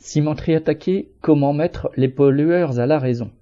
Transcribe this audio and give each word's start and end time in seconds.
Cimenterie 0.00 0.54
attaquée, 0.54 1.10
comment 1.20 1.52
mettre 1.52 1.90
les 1.96 2.08
pollueurs 2.08 2.78
à 2.78 2.86
la 2.86 3.00
raison? 3.00 3.32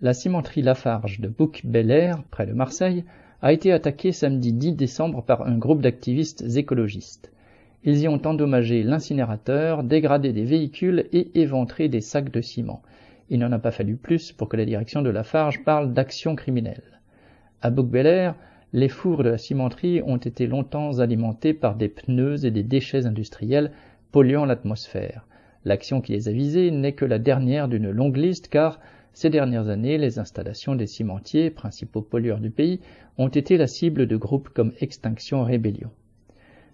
La 0.00 0.14
cimenterie 0.14 0.62
Lafarge 0.62 1.18
de 1.18 1.26
Bouc-Bel-Air, 1.26 2.22
près 2.30 2.46
de 2.46 2.52
Marseille, 2.52 3.04
a 3.42 3.52
été 3.52 3.72
attaquée 3.72 4.12
samedi 4.12 4.52
10 4.52 4.74
décembre 4.74 5.24
par 5.24 5.42
un 5.42 5.58
groupe 5.58 5.82
d'activistes 5.82 6.44
écologistes. 6.56 7.32
Ils 7.82 7.98
y 7.98 8.06
ont 8.08 8.24
endommagé 8.24 8.84
l'incinérateur, 8.84 9.82
dégradé 9.82 10.32
des 10.32 10.44
véhicules 10.44 11.08
et 11.12 11.40
éventré 11.40 11.88
des 11.88 12.00
sacs 12.00 12.30
de 12.30 12.40
ciment. 12.40 12.80
Il 13.28 13.40
n'en 13.40 13.50
a 13.50 13.58
pas 13.58 13.72
fallu 13.72 13.96
plus 13.96 14.30
pour 14.30 14.48
que 14.48 14.56
la 14.56 14.64
direction 14.64 15.02
de 15.02 15.10
Lafarge 15.10 15.64
parle 15.64 15.92
d'action 15.92 16.36
criminelle. 16.36 17.00
À 17.60 17.70
Bouc-Bel-Air, 17.70 18.36
les 18.72 18.88
fours 18.88 19.24
de 19.24 19.30
la 19.30 19.38
cimenterie 19.38 20.00
ont 20.06 20.16
été 20.16 20.46
longtemps 20.46 21.00
alimentés 21.00 21.54
par 21.54 21.74
des 21.74 21.88
pneus 21.88 22.44
et 22.44 22.52
des 22.52 22.62
déchets 22.62 23.04
industriels 23.04 23.72
polluant 24.12 24.44
l'atmosphère. 24.44 25.24
L'action 25.68 26.00
qui 26.00 26.12
les 26.12 26.30
a 26.30 26.32
visés 26.32 26.70
n'est 26.70 26.94
que 26.94 27.04
la 27.04 27.18
dernière 27.18 27.68
d'une 27.68 27.90
longue 27.90 28.16
liste 28.16 28.48
car, 28.48 28.80
ces 29.12 29.28
dernières 29.28 29.68
années, 29.68 29.98
les 29.98 30.18
installations 30.18 30.74
des 30.74 30.86
cimentiers, 30.86 31.50
principaux 31.50 32.00
pollueurs 32.00 32.40
du 32.40 32.48
pays, 32.48 32.80
ont 33.18 33.28
été 33.28 33.58
la 33.58 33.66
cible 33.66 34.06
de 34.06 34.16
groupes 34.16 34.48
comme 34.48 34.72
Extinction 34.80 35.44
Rébellion. 35.44 35.90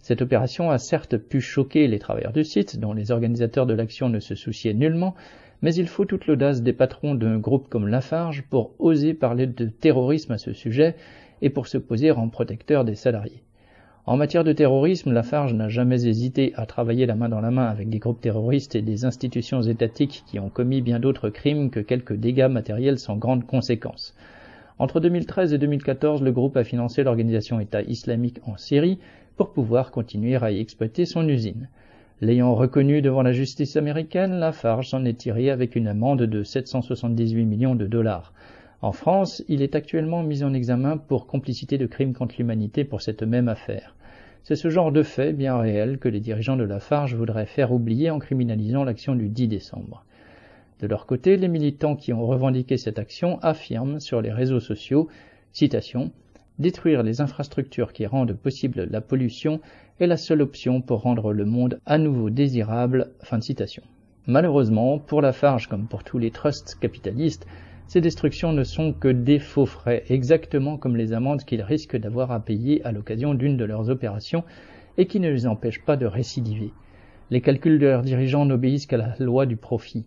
Cette 0.00 0.20
opération 0.20 0.70
a 0.70 0.76
certes 0.76 1.16
pu 1.16 1.40
choquer 1.40 1.88
les 1.88 1.98
travailleurs 1.98 2.34
du 2.34 2.44
site, 2.44 2.78
dont 2.80 2.92
les 2.92 3.12
organisateurs 3.12 3.64
de 3.64 3.72
l'action 3.72 4.10
ne 4.10 4.20
se 4.20 4.34
souciaient 4.34 4.74
nullement, 4.74 5.14
mais 5.62 5.74
il 5.74 5.88
faut 5.88 6.04
toute 6.04 6.26
l'audace 6.26 6.62
des 6.62 6.74
patrons 6.74 7.14
d'un 7.14 7.38
groupe 7.38 7.68
comme 7.70 7.88
Lafarge 7.88 8.44
pour 8.50 8.74
oser 8.78 9.14
parler 9.14 9.46
de 9.46 9.68
terrorisme 9.68 10.32
à 10.32 10.38
ce 10.38 10.52
sujet 10.52 10.96
et 11.40 11.48
pour 11.48 11.66
se 11.66 11.78
poser 11.78 12.10
en 12.10 12.28
protecteur 12.28 12.84
des 12.84 12.94
salariés. 12.94 13.42
En 14.04 14.16
matière 14.16 14.42
de 14.42 14.52
terrorisme, 14.52 15.12
Lafarge 15.12 15.54
n'a 15.54 15.68
jamais 15.68 16.08
hésité 16.08 16.52
à 16.56 16.66
travailler 16.66 17.06
la 17.06 17.14
main 17.14 17.28
dans 17.28 17.40
la 17.40 17.52
main 17.52 17.66
avec 17.66 17.88
des 17.88 18.00
groupes 18.00 18.20
terroristes 18.20 18.74
et 18.74 18.82
des 18.82 19.04
institutions 19.04 19.62
étatiques 19.62 20.24
qui 20.26 20.40
ont 20.40 20.48
commis 20.48 20.80
bien 20.80 20.98
d'autres 20.98 21.28
crimes 21.28 21.70
que 21.70 21.78
quelques 21.78 22.16
dégâts 22.16 22.48
matériels 22.50 22.98
sans 22.98 23.16
grandes 23.16 23.46
conséquences. 23.46 24.16
Entre 24.80 24.98
2013 24.98 25.52
et 25.52 25.58
2014, 25.58 26.20
le 26.20 26.32
groupe 26.32 26.56
a 26.56 26.64
financé 26.64 27.04
l'organisation 27.04 27.60
État 27.60 27.82
islamique 27.82 28.40
en 28.44 28.56
Syrie 28.56 28.98
pour 29.36 29.52
pouvoir 29.52 29.92
continuer 29.92 30.34
à 30.34 30.50
y 30.50 30.58
exploiter 30.58 31.04
son 31.04 31.28
usine. 31.28 31.68
L'ayant 32.20 32.56
reconnu 32.56 33.02
devant 33.02 33.22
la 33.22 33.32
justice 33.32 33.76
américaine, 33.76 34.40
Lafarge 34.40 34.88
s'en 34.88 35.04
est 35.04 35.18
tiré 35.18 35.48
avec 35.48 35.76
une 35.76 35.86
amende 35.86 36.22
de 36.22 36.42
778 36.42 37.44
millions 37.44 37.76
de 37.76 37.86
dollars. 37.86 38.32
En 38.82 38.90
France, 38.90 39.44
il 39.46 39.62
est 39.62 39.76
actuellement 39.76 40.24
mis 40.24 40.42
en 40.42 40.52
examen 40.52 40.96
pour 40.96 41.28
complicité 41.28 41.78
de 41.78 41.86
crimes 41.86 42.14
contre 42.14 42.34
l'humanité 42.36 42.82
pour 42.82 43.00
cette 43.00 43.22
même 43.22 43.48
affaire. 43.48 43.94
C'est 44.42 44.56
ce 44.56 44.70
genre 44.70 44.90
de 44.90 45.04
fait 45.04 45.32
bien 45.32 45.56
réel 45.56 45.98
que 45.98 46.08
les 46.08 46.18
dirigeants 46.18 46.56
de 46.56 46.64
Lafarge 46.64 47.14
voudraient 47.14 47.46
faire 47.46 47.70
oublier 47.70 48.10
en 48.10 48.18
criminalisant 48.18 48.82
l'action 48.82 49.14
du 49.14 49.28
10 49.28 49.46
décembre. 49.46 50.04
De 50.80 50.88
leur 50.88 51.06
côté, 51.06 51.36
les 51.36 51.46
militants 51.46 51.94
qui 51.94 52.12
ont 52.12 52.26
revendiqué 52.26 52.76
cette 52.76 52.98
action 52.98 53.38
affirment 53.40 54.00
sur 54.00 54.20
les 54.20 54.32
réseaux 54.32 54.58
sociaux, 54.58 55.08
Détruire 56.58 57.04
les 57.04 57.20
infrastructures 57.20 57.92
qui 57.92 58.04
rendent 58.04 58.34
possible 58.34 58.88
la 58.90 59.00
pollution 59.00 59.60
est 60.00 60.08
la 60.08 60.16
seule 60.16 60.42
option 60.42 60.80
pour 60.80 61.02
rendre 61.02 61.32
le 61.32 61.44
monde 61.44 61.80
à 61.86 61.98
nouveau 61.98 62.30
désirable. 62.30 63.12
Malheureusement, 64.26 64.98
pour 64.98 65.22
Lafarge 65.22 65.68
comme 65.68 65.86
pour 65.86 66.02
tous 66.02 66.18
les 66.18 66.32
trusts 66.32 66.76
capitalistes, 66.80 67.46
ces 67.86 68.00
destructions 68.00 68.52
ne 68.52 68.64
sont 68.64 68.92
que 68.92 69.08
des 69.08 69.38
faux 69.38 69.66
frais, 69.66 70.04
exactement 70.08 70.76
comme 70.76 70.96
les 70.96 71.12
amendes 71.12 71.44
qu'ils 71.44 71.62
risquent 71.62 71.96
d'avoir 71.96 72.30
à 72.30 72.40
payer 72.40 72.84
à 72.84 72.92
l'occasion 72.92 73.34
d'une 73.34 73.56
de 73.56 73.64
leurs 73.64 73.90
opérations 73.90 74.44
et 74.98 75.06
qui 75.06 75.20
ne 75.20 75.30
les 75.30 75.46
empêchent 75.46 75.84
pas 75.84 75.96
de 75.96 76.06
récidiver. 76.06 76.72
Les 77.30 77.40
calculs 77.40 77.78
de 77.78 77.86
leurs 77.86 78.02
dirigeants 78.02 78.44
n'obéissent 78.44 78.86
qu'à 78.86 78.96
la 78.96 79.14
loi 79.18 79.46
du 79.46 79.56
profit. 79.56 80.04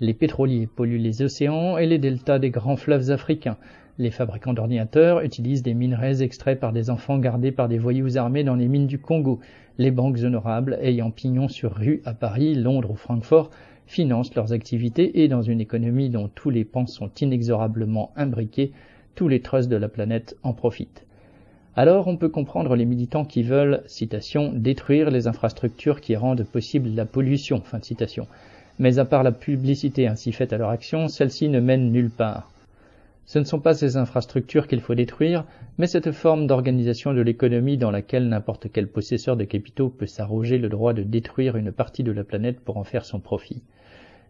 Les 0.00 0.14
pétroliers 0.14 0.66
polluent 0.66 0.98
les 0.98 1.22
océans 1.22 1.78
et 1.78 1.86
les 1.86 1.98
deltas 1.98 2.40
des 2.40 2.50
grands 2.50 2.76
fleuves 2.76 3.10
africains. 3.10 3.56
Les 3.96 4.10
fabricants 4.10 4.54
d'ordinateurs 4.54 5.20
utilisent 5.20 5.62
des 5.62 5.74
minerais 5.74 6.20
extraits 6.20 6.58
par 6.58 6.72
des 6.72 6.90
enfants 6.90 7.18
gardés 7.18 7.52
par 7.52 7.68
des 7.68 7.78
voyous 7.78 8.18
armés 8.18 8.42
dans 8.42 8.56
les 8.56 8.66
mines 8.66 8.88
du 8.88 8.98
Congo. 8.98 9.38
Les 9.78 9.92
banques 9.92 10.18
honorables 10.24 10.78
ayant 10.82 11.12
pignon 11.12 11.46
sur 11.46 11.72
rue 11.76 12.02
à 12.04 12.12
Paris, 12.12 12.56
Londres 12.56 12.90
ou 12.90 12.96
Francfort 12.96 13.50
financent 13.86 14.34
leurs 14.34 14.52
activités 14.52 15.22
et 15.22 15.28
dans 15.28 15.42
une 15.42 15.60
économie 15.60 16.10
dont 16.10 16.28
tous 16.34 16.50
les 16.50 16.64
pans 16.64 16.86
sont 16.86 17.10
inexorablement 17.20 18.12
imbriqués, 18.16 18.72
tous 19.14 19.28
les 19.28 19.40
trusts 19.40 19.68
de 19.68 19.76
la 19.76 19.88
planète 19.88 20.36
en 20.42 20.52
profitent. 20.52 21.04
Alors 21.76 22.06
on 22.06 22.16
peut 22.16 22.28
comprendre 22.28 22.76
les 22.76 22.84
militants 22.84 23.24
qui 23.24 23.42
veulent, 23.42 23.82
citation, 23.86 24.52
détruire 24.54 25.10
les 25.10 25.26
infrastructures 25.26 26.00
qui 26.00 26.14
rendent 26.14 26.44
possible 26.44 26.90
la 26.90 27.04
pollution, 27.04 27.60
fin 27.60 27.78
de 27.78 27.84
citation. 27.84 28.28
Mais 28.78 28.98
à 28.98 29.04
part 29.04 29.22
la 29.22 29.32
publicité 29.32 30.06
ainsi 30.06 30.32
faite 30.32 30.52
à 30.52 30.58
leur 30.58 30.70
action, 30.70 31.08
celle-ci 31.08 31.48
ne 31.48 31.60
mène 31.60 31.90
nulle 31.90 32.10
part. 32.10 32.53
Ce 33.26 33.38
ne 33.38 33.44
sont 33.44 33.60
pas 33.60 33.74
ces 33.74 33.96
infrastructures 33.96 34.68
qu'il 34.68 34.80
faut 34.80 34.94
détruire, 34.94 35.44
mais 35.78 35.86
cette 35.86 36.12
forme 36.12 36.46
d'organisation 36.46 37.14
de 37.14 37.22
l'économie 37.22 37.78
dans 37.78 37.90
laquelle 37.90 38.28
n'importe 38.28 38.68
quel 38.70 38.86
possesseur 38.86 39.36
de 39.36 39.44
capitaux 39.44 39.88
peut 39.88 40.06
s'arroger 40.06 40.58
le 40.58 40.68
droit 40.68 40.92
de 40.92 41.02
détruire 41.02 41.56
une 41.56 41.72
partie 41.72 42.02
de 42.02 42.12
la 42.12 42.22
planète 42.22 42.60
pour 42.60 42.76
en 42.76 42.84
faire 42.84 43.06
son 43.06 43.20
profit. 43.20 43.62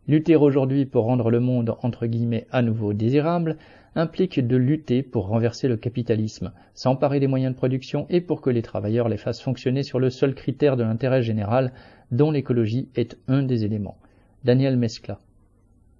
Lutter 0.06 0.36
aujourd'hui 0.36 0.84
pour 0.86 1.04
rendre 1.04 1.30
le 1.30 1.40
monde 1.40 1.76
entre 1.82 2.06
guillemets 2.06 2.46
à 2.52 2.62
nouveau 2.62 2.92
désirable 2.92 3.56
implique 3.96 4.46
de 4.46 4.56
lutter 4.56 5.02
pour 5.02 5.26
renverser 5.26 5.66
le 5.66 5.76
capitalisme, 5.76 6.52
s'emparer 6.74 7.20
des 7.20 7.26
moyens 7.26 7.52
de 7.52 7.58
production 7.58 8.06
et 8.10 8.20
pour 8.20 8.40
que 8.40 8.50
les 8.50 8.62
travailleurs 8.62 9.08
les 9.08 9.16
fassent 9.16 9.40
fonctionner 9.40 9.82
sur 9.82 9.98
le 9.98 10.10
seul 10.10 10.34
critère 10.34 10.76
de 10.76 10.84
l'intérêt 10.84 11.22
général 11.22 11.72
dont 12.12 12.30
l'écologie 12.30 12.88
est 12.94 13.16
un 13.28 13.42
des 13.42 13.64
éléments. 13.64 13.96
Daniel 14.44 14.76
Mescla 14.76 15.18